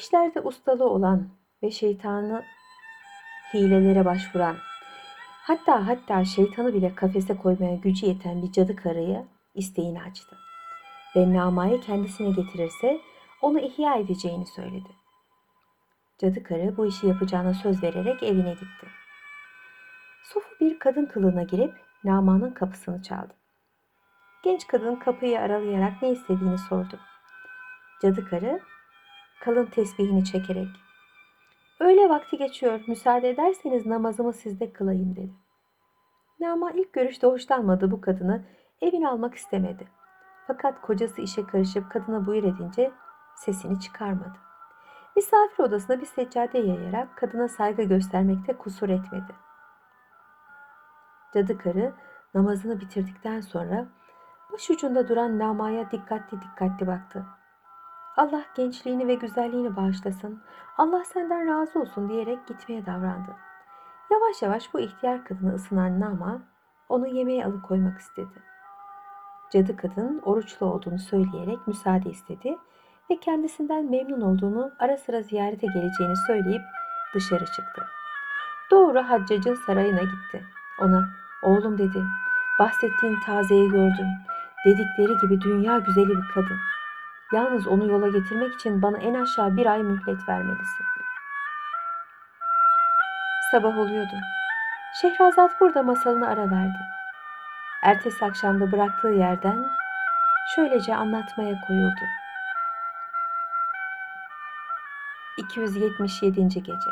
işlerde 0.00 0.40
ustalı 0.40 0.88
olan 0.88 1.28
ve 1.62 1.70
şeytanı 1.70 2.44
hilelere 3.54 4.04
başvuran 4.04 4.56
Hatta 5.42 5.86
hatta 5.86 6.24
şeytanı 6.24 6.74
bile 6.74 6.94
kafese 6.94 7.36
koymaya 7.36 7.76
gücü 7.76 8.06
yeten 8.06 8.42
bir 8.42 8.52
cadı 8.52 8.76
karıya 8.76 9.24
isteğini 9.54 10.02
açtı. 10.02 10.36
Ve 11.16 11.34
Nama'yı 11.34 11.80
kendisine 11.80 12.30
getirirse 12.30 13.00
onu 13.42 13.60
ihya 13.60 13.94
edeceğini 13.96 14.46
söyledi. 14.46 14.88
Cadı 16.18 16.42
karı 16.42 16.76
bu 16.76 16.86
işi 16.86 17.06
yapacağına 17.06 17.54
söz 17.54 17.82
vererek 17.82 18.22
evine 18.22 18.52
gitti. 18.52 18.86
Sofu 20.24 20.48
bir 20.60 20.78
kadın 20.78 21.06
kılığına 21.06 21.42
girip 21.42 21.74
Nama'nın 22.04 22.50
kapısını 22.50 23.02
çaldı. 23.02 23.34
Genç 24.44 24.66
kadın 24.66 24.96
kapıyı 24.96 25.40
aralayarak 25.40 26.02
ne 26.02 26.10
istediğini 26.10 26.58
sordu. 26.58 27.00
Cadı 28.02 28.28
karı 28.28 28.60
kalın 29.40 29.66
tesbihini 29.66 30.24
çekerek 30.24 30.68
Öyle 31.80 32.08
vakti 32.08 32.36
geçiyor. 32.36 32.80
Müsaade 32.86 33.28
ederseniz 33.30 33.86
namazımı 33.86 34.32
sizde 34.32 34.72
kılayım 34.72 35.16
dedi. 35.16 35.32
Nama 36.40 36.70
ilk 36.70 36.92
görüşte 36.92 37.26
hoşlanmadı 37.26 37.90
bu 37.90 38.00
kadını 38.00 38.44
evine 38.82 39.08
almak 39.08 39.34
istemedi. 39.34 39.88
Fakat 40.46 40.80
kocası 40.80 41.20
işe 41.20 41.46
karışıp 41.46 41.90
kadına 41.90 42.26
buyur 42.26 42.44
edince 42.44 42.92
sesini 43.36 43.80
çıkarmadı. 43.80 44.38
Misafir 45.16 45.64
odasına 45.64 46.00
bir 46.00 46.06
seccade 46.06 46.58
yayarak 46.58 47.16
kadına 47.16 47.48
saygı 47.48 47.82
göstermekte 47.82 48.52
kusur 48.52 48.88
etmedi. 48.88 49.34
Cadı 51.34 51.58
karı 51.58 51.92
namazını 52.34 52.80
bitirdikten 52.80 53.40
sonra 53.40 53.86
başucunda 54.52 55.08
duran 55.08 55.38
Nama'ya 55.38 55.90
dikkatli 55.90 56.40
dikkatli 56.40 56.86
baktı. 56.86 57.26
Allah 58.20 58.44
gençliğini 58.54 59.08
ve 59.08 59.14
güzelliğini 59.14 59.76
bağışlasın. 59.76 60.42
Allah 60.78 61.04
senden 61.04 61.46
razı 61.46 61.80
olsun 61.80 62.08
diyerek 62.08 62.46
gitmeye 62.46 62.86
davrandı. 62.86 63.30
Yavaş 64.10 64.42
yavaş 64.42 64.74
bu 64.74 64.80
ihtiyar 64.80 65.24
kadını 65.24 65.54
ısınan 65.54 66.00
Nama 66.00 66.42
onu 66.88 67.06
yemeğe 67.06 67.44
alıkoymak 67.44 67.98
istedi. 67.98 68.42
Cadı 69.52 69.76
kadın 69.76 70.22
oruçlu 70.24 70.66
olduğunu 70.66 70.98
söyleyerek 70.98 71.66
müsaade 71.66 72.10
istedi 72.10 72.58
ve 73.10 73.16
kendisinden 73.16 73.90
memnun 73.90 74.20
olduğunu 74.20 74.72
ara 74.78 74.96
sıra 74.96 75.22
ziyarete 75.22 75.66
geleceğini 75.66 76.16
söyleyip 76.26 76.62
dışarı 77.14 77.44
çıktı. 77.44 77.82
Doğru 78.70 78.98
haccacın 78.98 79.54
sarayına 79.54 80.02
gitti. 80.02 80.44
Ona 80.80 81.08
oğlum 81.42 81.78
dedi 81.78 82.02
bahsettiğin 82.58 83.20
tazeyi 83.26 83.70
gördüm. 83.70 84.08
Dedikleri 84.66 85.18
gibi 85.22 85.40
dünya 85.40 85.78
güzeli 85.78 86.08
bir 86.08 86.28
kadın. 86.34 86.56
Yalnız 87.32 87.66
onu 87.66 87.90
yola 87.90 88.08
getirmek 88.08 88.54
için 88.54 88.82
bana 88.82 88.98
en 88.98 89.14
aşağı 89.14 89.56
bir 89.56 89.66
ay 89.66 89.82
mühlet 89.82 90.28
vermelisin. 90.28 90.86
Sabah 93.50 93.78
oluyordu. 93.78 94.14
Şehrazat 95.00 95.60
burada 95.60 95.82
masalını 95.82 96.28
ara 96.28 96.50
verdi. 96.50 96.78
Ertesi 97.82 98.24
akşamda 98.24 98.72
bıraktığı 98.72 99.08
yerden 99.08 99.66
şöylece 100.54 100.96
anlatmaya 100.96 101.60
koyuldu. 101.66 102.00
277. 105.36 106.48
Gece 106.48 106.90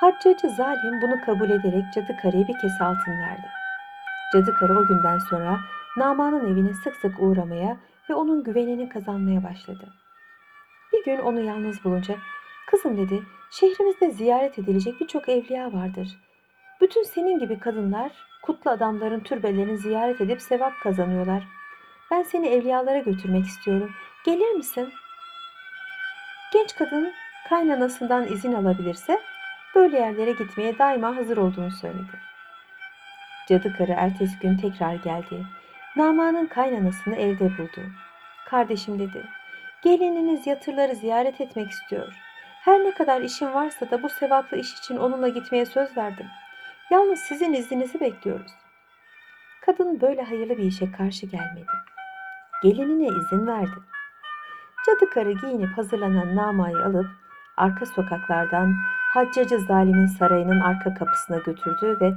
Haccacı 0.00 0.48
zalim 0.48 1.02
bunu 1.02 1.20
kabul 1.26 1.50
ederek 1.50 1.84
cadı 1.94 2.16
karıya 2.22 2.48
bir 2.48 2.58
kese 2.58 2.84
altın 2.84 3.12
verdi. 3.12 3.46
Cadı 4.32 4.54
karı 4.54 4.78
o 4.78 4.86
günden 4.86 5.18
sonra 5.18 5.58
Nama'nın 5.96 6.52
evine 6.52 6.74
sık 6.74 6.96
sık 6.96 7.20
uğramaya 7.20 7.76
ve 8.10 8.14
onun 8.14 8.44
güvenini 8.44 8.88
kazanmaya 8.88 9.44
başladı. 9.44 9.88
Bir 10.92 11.04
gün 11.04 11.18
onu 11.18 11.40
yalnız 11.40 11.84
bulunca, 11.84 12.16
kızım 12.66 12.96
dedi, 12.96 13.22
şehrimizde 13.50 14.10
ziyaret 14.10 14.58
edilecek 14.58 15.00
birçok 15.00 15.28
evliya 15.28 15.72
vardır. 15.72 16.08
Bütün 16.80 17.02
senin 17.02 17.38
gibi 17.38 17.58
kadınlar, 17.58 18.12
kutlu 18.42 18.70
adamların 18.70 19.20
türbelerini 19.20 19.78
ziyaret 19.78 20.20
edip 20.20 20.42
sevap 20.42 20.72
kazanıyorlar. 20.82 21.42
Ben 22.10 22.22
seni 22.22 22.48
evliyalara 22.48 22.98
götürmek 22.98 23.46
istiyorum. 23.46 23.90
Gelir 24.24 24.52
misin? 24.52 24.92
Genç 26.52 26.76
kadın 26.76 27.12
kaynanasından 27.48 28.26
izin 28.26 28.52
alabilirse 28.52 29.20
böyle 29.74 29.98
yerlere 29.98 30.32
gitmeye 30.32 30.78
daima 30.78 31.16
hazır 31.16 31.36
olduğunu 31.36 31.70
söyledi. 31.70 32.28
Cadı 33.48 33.76
karı 33.78 33.92
ertesi 33.92 34.38
gün 34.38 34.56
tekrar 34.56 34.94
geldi. 34.94 35.46
Nama'nın 35.98 36.46
kaynanasını 36.46 37.16
evde 37.16 37.58
buldu. 37.58 37.80
Kardeşim 38.46 38.98
dedi, 38.98 39.24
gelininiz 39.84 40.46
yatırları 40.46 40.94
ziyaret 40.94 41.40
etmek 41.40 41.70
istiyor. 41.70 42.12
Her 42.64 42.80
ne 42.80 42.94
kadar 42.94 43.20
işim 43.20 43.54
varsa 43.54 43.90
da 43.90 44.02
bu 44.02 44.08
sevaplı 44.08 44.56
iş 44.56 44.74
için 44.74 44.96
onunla 44.96 45.28
gitmeye 45.28 45.66
söz 45.66 45.96
verdim. 45.96 46.26
Yalnız 46.90 47.18
sizin 47.18 47.52
izninizi 47.52 48.00
bekliyoruz. 48.00 48.52
Kadın 49.66 50.00
böyle 50.00 50.22
hayırlı 50.22 50.58
bir 50.58 50.64
işe 50.64 50.92
karşı 50.92 51.26
gelmedi. 51.26 51.66
Gelinine 52.62 53.06
izin 53.06 53.46
verdi. 53.46 53.76
Cadı 54.86 55.10
karı 55.10 55.32
giyinip 55.32 55.78
hazırlanan 55.78 56.36
Nama'yı 56.36 56.78
alıp 56.78 57.06
arka 57.56 57.86
sokaklardan 57.86 58.74
Haccacı 59.14 59.58
zalimin 59.58 60.06
sarayının 60.06 60.60
arka 60.60 60.94
kapısına 60.94 61.36
götürdü 61.38 61.98
ve 62.00 62.14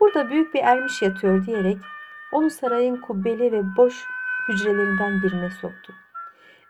burada 0.00 0.30
büyük 0.30 0.54
bir 0.54 0.60
ermiş 0.62 1.02
yatıyor 1.02 1.46
diyerek 1.46 1.78
onu 2.32 2.50
sarayın 2.50 2.96
kubbeli 2.96 3.52
ve 3.52 3.76
boş 3.76 4.04
hücrelerinden 4.48 5.22
birine 5.22 5.50
soktu. 5.50 5.92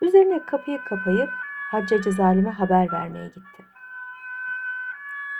Üzerine 0.02 0.46
kapıyı 0.46 0.78
kapayıp 0.84 1.30
Haccacı 1.70 2.12
zalime 2.12 2.50
haber 2.50 2.92
vermeye 2.92 3.28
gitti. 3.28 3.64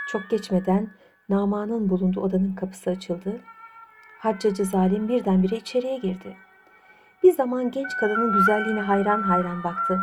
Çok 0.09 0.31
geçmeden 0.31 0.91
Nama'nın 1.29 1.91
bulunduğu 1.91 2.21
odanın 2.21 2.55
kapısı 2.55 2.91
açıldı. 2.91 3.41
Haccacı 4.19 4.65
zalim 4.65 5.09
birdenbire 5.09 5.57
içeriye 5.57 5.99
girdi. 5.99 6.37
Bir 7.23 7.33
zaman 7.33 7.71
genç 7.71 7.97
kadının 7.97 8.33
güzelliğine 8.33 8.81
hayran 8.81 9.23
hayran 9.23 9.65
baktı. 9.65 10.01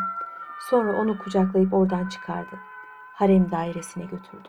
Sonra 0.70 0.92
onu 0.92 1.18
kucaklayıp 1.18 1.74
oradan 1.74 2.08
çıkardı. 2.08 2.56
Harem 3.14 3.50
dairesine 3.50 4.04
götürdü. 4.04 4.48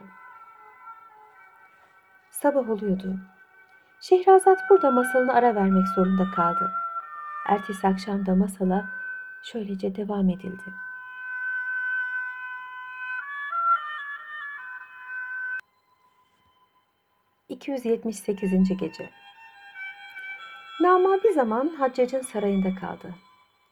Sabah 2.31 2.69
oluyordu. 2.69 3.19
Şehrazat 4.01 4.59
burada 4.69 4.91
masalını 4.91 5.33
ara 5.33 5.55
vermek 5.55 5.87
zorunda 5.95 6.31
kaldı. 6.35 6.71
Ertesi 7.47 7.87
akşam 7.87 8.25
da 8.25 8.35
masala 8.35 8.89
şöylece 9.43 9.95
devam 9.95 10.29
edildi. 10.29 10.73
...278. 17.49 18.77
Gece 18.77 19.09
Nama 20.81 21.23
bir 21.23 21.31
zaman 21.31 21.69
Haccac'ın 21.69 22.21
sarayında 22.21 22.75
kaldı. 22.75 23.15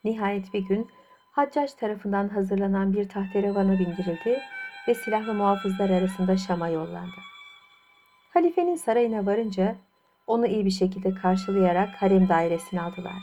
Nihayet 0.04 0.54
bir 0.54 0.60
gün 0.60 0.90
Haccac 1.32 1.76
tarafından 1.76 2.28
hazırlanan 2.28 2.92
bir 2.92 3.08
tahterevana 3.08 3.78
bindirildi 3.78 4.40
ve 4.88 4.94
silahlı 4.94 5.34
muhafızlar 5.34 5.90
arasında 5.90 6.36
Şam'a 6.36 6.68
yollandı. 6.68 7.16
Halifenin 8.34 8.76
sarayına 8.76 9.26
varınca 9.26 9.76
onu 10.28 10.46
iyi 10.46 10.64
bir 10.64 10.70
şekilde 10.70 11.14
karşılayarak 11.14 12.02
harem 12.02 12.28
dairesine 12.28 12.80
aldılar. 12.80 13.22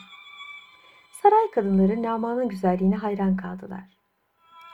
Saray 1.11 1.51
kadınları 1.51 2.03
Nama'nın 2.03 2.49
güzelliğine 2.49 2.95
hayran 2.95 3.35
kaldılar. 3.35 3.83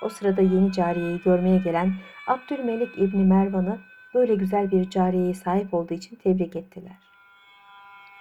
O 0.01 0.09
sırada 0.09 0.41
yeni 0.41 0.71
cariyeyi 0.71 1.21
görmeye 1.21 1.57
gelen 1.57 1.93
Abdülmelik 2.27 2.97
İbni 2.97 3.23
Mervan'ı 3.23 3.79
böyle 4.13 4.35
güzel 4.35 4.71
bir 4.71 4.89
cariyeye 4.89 5.33
sahip 5.33 5.73
olduğu 5.73 5.93
için 5.93 6.15
tebrik 6.15 6.55
ettiler. 6.55 6.97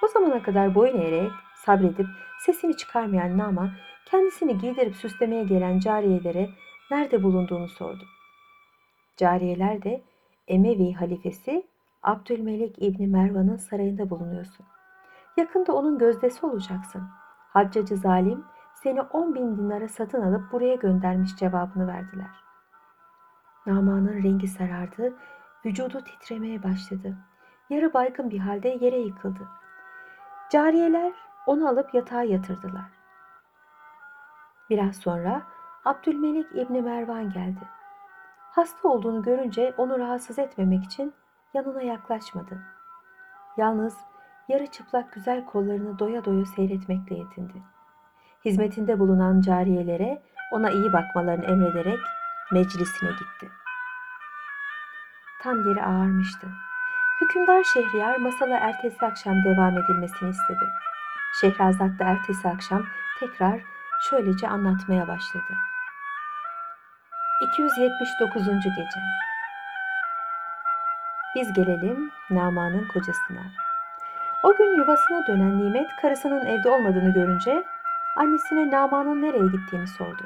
O 0.03 0.09
zamana 0.09 0.43
kadar 0.43 0.75
boyun 0.75 1.01
eğerek 1.01 1.31
sabredip 1.55 2.07
sesini 2.47 2.77
çıkarmayan 2.77 3.39
Nama 3.39 3.73
kendisini 4.11 4.59
giydirip 4.59 4.97
süslemeye 4.97 5.45
gelen 5.45 5.79
cariyelere 5.79 6.51
nerede 6.91 7.23
bulunduğunu 7.23 7.69
sordu. 7.69 8.05
Cariyeler 9.17 9.83
de 9.83 10.03
Emevi 10.49 10.93
halifesi 10.93 11.70
Abdülmelik 12.03 12.77
İbni 12.79 13.07
Mervan'ın 13.07 13.57
sarayında 13.57 14.11
bulunuyorsun. 14.11 14.67
Yakında 15.37 15.73
onun 15.73 15.99
gözdesi 15.99 16.47
olacaksın. 16.47 17.09
Haccacı 17.53 17.97
zalim 17.97 18.45
seni 18.75 19.03
on 19.03 19.35
bin 19.35 19.57
dinara 19.57 19.89
satın 19.89 20.23
alıp 20.23 20.53
buraya 20.53 20.75
göndermiş 20.75 21.37
cevabını 21.37 21.87
verdiler. 21.87 22.45
Nama'nın 23.67 24.23
rengi 24.23 24.49
sarardı, 24.49 25.15
vücudu 25.65 26.05
titremeye 26.05 26.63
başladı. 26.63 27.17
Yarı 27.71 27.95
baygın 27.95 28.31
bir 28.31 28.39
halde 28.39 28.69
yere 28.69 28.99
yıkıldı. 28.99 29.49
Cariyeler 30.51 31.13
onu 31.47 31.69
alıp 31.69 31.95
yatağa 31.95 32.23
yatırdılar. 32.23 32.91
Biraz 34.71 34.97
sonra 34.97 35.43
Abdülmelik 35.85 36.47
İbni 36.53 36.83
Mervan 36.83 37.31
geldi. 37.31 37.69
Hasta 38.51 38.89
olduğunu 38.89 39.23
görünce 39.23 39.75
onu 39.77 39.99
rahatsız 39.99 40.39
etmemek 40.39 40.85
için 40.85 41.15
yanına 41.55 41.83
yaklaşmadı. 41.83 42.59
Yalnız 43.57 43.97
yarı 44.49 44.67
çıplak 44.67 45.13
güzel 45.13 45.45
kollarını 45.45 45.99
doya 45.99 46.25
doya 46.25 46.45
seyretmekle 46.45 47.17
yetindi. 47.17 47.63
Hizmetinde 48.45 48.99
bulunan 48.99 49.41
cariyelere 49.41 50.23
ona 50.53 50.71
iyi 50.71 50.93
bakmalarını 50.93 51.45
emrederek 51.45 51.99
meclisine 52.53 53.11
gitti. 53.11 53.49
Tam 55.43 55.69
yeri 55.69 55.83
ağarmıştı. 55.83 56.47
Hükümdar 57.21 57.65
Şehriyar 57.65 58.17
masala 58.17 58.57
ertesi 58.57 59.07
akşam 59.07 59.45
devam 59.45 59.79
edilmesini 59.79 60.31
istedi. 60.31 60.65
Şehrazat 61.41 61.99
da 61.99 62.05
ertesi 62.05 62.49
akşam 62.49 62.83
tekrar 63.21 63.61
şöylece 64.11 64.49
anlatmaya 64.49 65.09
başladı. 65.09 65.55
279. 67.53 68.45
Gece 68.47 69.01
Biz 71.35 71.53
gelelim 71.53 72.11
Nama'nın 72.31 72.89
kocasına. 72.89 73.43
O 74.45 74.57
gün 74.57 74.77
yuvasına 74.77 75.27
dönen 75.27 75.59
Nimet 75.59 75.89
karısının 76.03 76.47
evde 76.47 76.71
olmadığını 76.71 77.13
görünce 77.15 77.65
annesine 78.17 78.71
Nama'nın 78.71 79.23
nereye 79.23 79.47
gittiğini 79.53 79.89
sordu. 79.89 80.23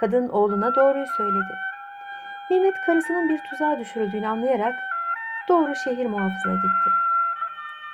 Kadın 0.00 0.28
oğluna 0.28 0.74
doğruyu 0.74 1.06
söyledi. 1.16 1.54
Nimet 2.50 2.74
karısının 2.86 3.28
bir 3.28 3.38
tuzağa 3.50 3.78
düşürüldüğünü 3.80 4.26
anlayarak 4.26 4.74
doğru 5.48 5.74
şehir 5.84 6.06
muhafızına 6.06 6.54
gitti. 6.54 6.90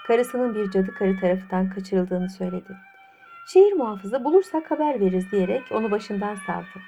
Karısının 0.07 0.55
bir 0.55 0.71
cadı 0.71 0.95
karı 0.95 1.21
tarafından 1.21 1.71
kaçırıldığını 1.71 2.31
söyledi. 2.31 2.77
Şehir 3.47 3.73
muhafızı 3.73 4.25
bulursak 4.25 4.71
haber 4.71 5.01
veririz 5.01 5.33
diyerek 5.33 5.73
onu 5.73 5.91
başından 5.91 6.35
savdı. 6.47 6.81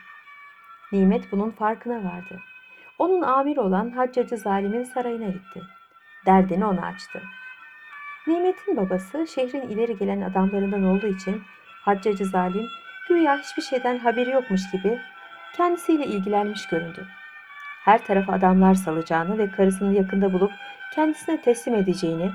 Nimet 0.92 1.33
bunun 1.33 1.51
farkına 1.51 2.05
vardı. 2.05 2.40
Onun 2.99 3.23
amiri 3.23 3.61
olan 3.61 3.91
Haccacı 3.91 4.37
Zalim'in 4.37 4.85
sarayına 4.85 5.27
gitti. 5.27 5.63
Derdini 6.27 6.67
ona 6.67 6.87
açtı. 6.87 7.23
Nimet'in 8.27 8.77
babası 8.77 9.27
şehrin 9.27 9.69
ileri 9.69 9.97
gelen 9.97 10.21
adamlarından 10.21 10.85
olduğu 10.85 11.07
için 11.07 11.43
Haccacı 11.85 12.25
Zalim 12.25 12.67
güya 13.09 13.39
hiçbir 13.39 13.63
şeyden 13.63 13.99
haberi 13.99 14.31
yokmuş 14.31 14.71
gibi 14.73 15.01
kendisiyle 15.57 16.07
ilgilenmiş 16.07 16.69
göründü. 16.69 17.07
Her 17.85 18.07
tarafa 18.07 18.33
adamlar 18.33 18.75
salacağını 18.75 19.39
ve 19.39 19.51
karısını 19.51 19.95
yakında 19.95 20.33
bulup 20.33 20.53
kendisine 20.95 21.41
teslim 21.41 21.75
edeceğini, 21.75 22.33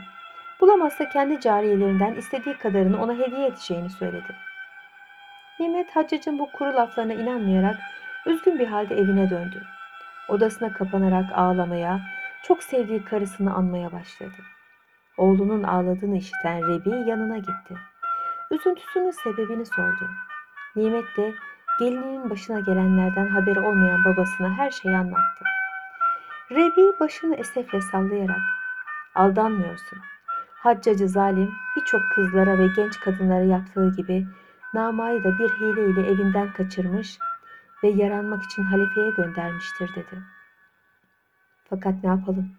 Bulamazsa 0.61 1.09
kendi 1.09 1.39
cariyelerinden 1.39 2.13
istediği 2.13 2.57
kadarını 2.57 3.03
ona 3.03 3.13
hediye 3.13 3.47
edeceğini 3.47 3.89
söyledi. 3.89 4.35
Nimet 5.59 5.95
Haccac'ın 5.95 6.39
bu 6.39 6.51
kuru 6.51 6.75
laflarına 6.75 7.13
inanmayarak 7.13 7.79
üzgün 8.25 8.59
bir 8.59 8.67
halde 8.67 8.95
evine 8.95 9.29
döndü. 9.29 9.63
Odasına 10.29 10.73
kapanarak 10.73 11.25
ağlamaya, 11.35 11.99
çok 12.43 12.63
sevdiği 12.63 13.05
karısını 13.05 13.53
anmaya 13.53 13.91
başladı. 13.91 14.35
Oğlunun 15.17 15.63
ağladığını 15.63 16.17
işiten 16.17 16.61
Rebi 16.67 17.09
yanına 17.09 17.37
gitti. 17.37 17.75
Üzüntüsünün 18.51 19.11
sebebini 19.11 19.65
sordu. 19.65 20.09
Nimet 20.75 21.17
de 21.17 21.33
gelininin 21.79 22.29
başına 22.29 22.59
gelenlerden 22.59 23.27
haberi 23.27 23.59
olmayan 23.59 24.05
babasına 24.05 24.49
her 24.57 24.71
şeyi 24.71 24.97
anlattı. 24.97 25.45
Rebi 26.51 26.99
başını 26.99 27.35
esefle 27.35 27.81
sallayarak 27.81 28.41
aldanmıyorsun. 29.15 29.99
Haccacı 30.53 31.07
zalim 31.07 31.51
birçok 31.75 32.01
kızlara 32.15 32.59
ve 32.59 32.67
genç 32.75 32.99
kadınlara 32.99 33.43
yaptığı 33.43 33.91
gibi 33.95 34.27
Nama'yı 34.73 35.23
da 35.23 35.39
bir 35.39 35.49
hileyle 35.49 36.07
evinden 36.07 36.53
kaçırmış 36.53 37.17
ve 37.83 37.89
yaranmak 37.89 38.43
için 38.43 38.63
halifeye 38.63 39.11
göndermiştir 39.11 39.95
dedi. 39.95 40.23
Fakat 41.69 42.03
ne 42.03 42.09
yapalım? 42.09 42.51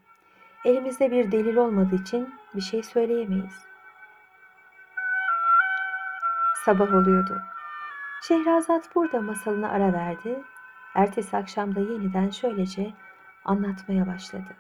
Elimizde 0.65 1.11
bir 1.11 1.33
delil 1.33 1.57
olmadığı 1.57 1.95
için 1.95 2.35
bir 2.55 2.61
şey 2.61 2.83
söyleyemeyiz. 2.83 3.65
Sabah 6.65 6.95
oluyordu. 6.95 7.43
Şehrazat 8.23 8.95
burada 8.95 9.21
masalına 9.21 9.69
ara 9.69 9.93
verdi. 9.93 10.43
Ertesi 10.95 11.37
akşamda 11.37 11.81
yeniden 11.81 12.31
şöylece 12.31 12.93
anlatmaya 13.45 14.07
başladı. 14.07 14.57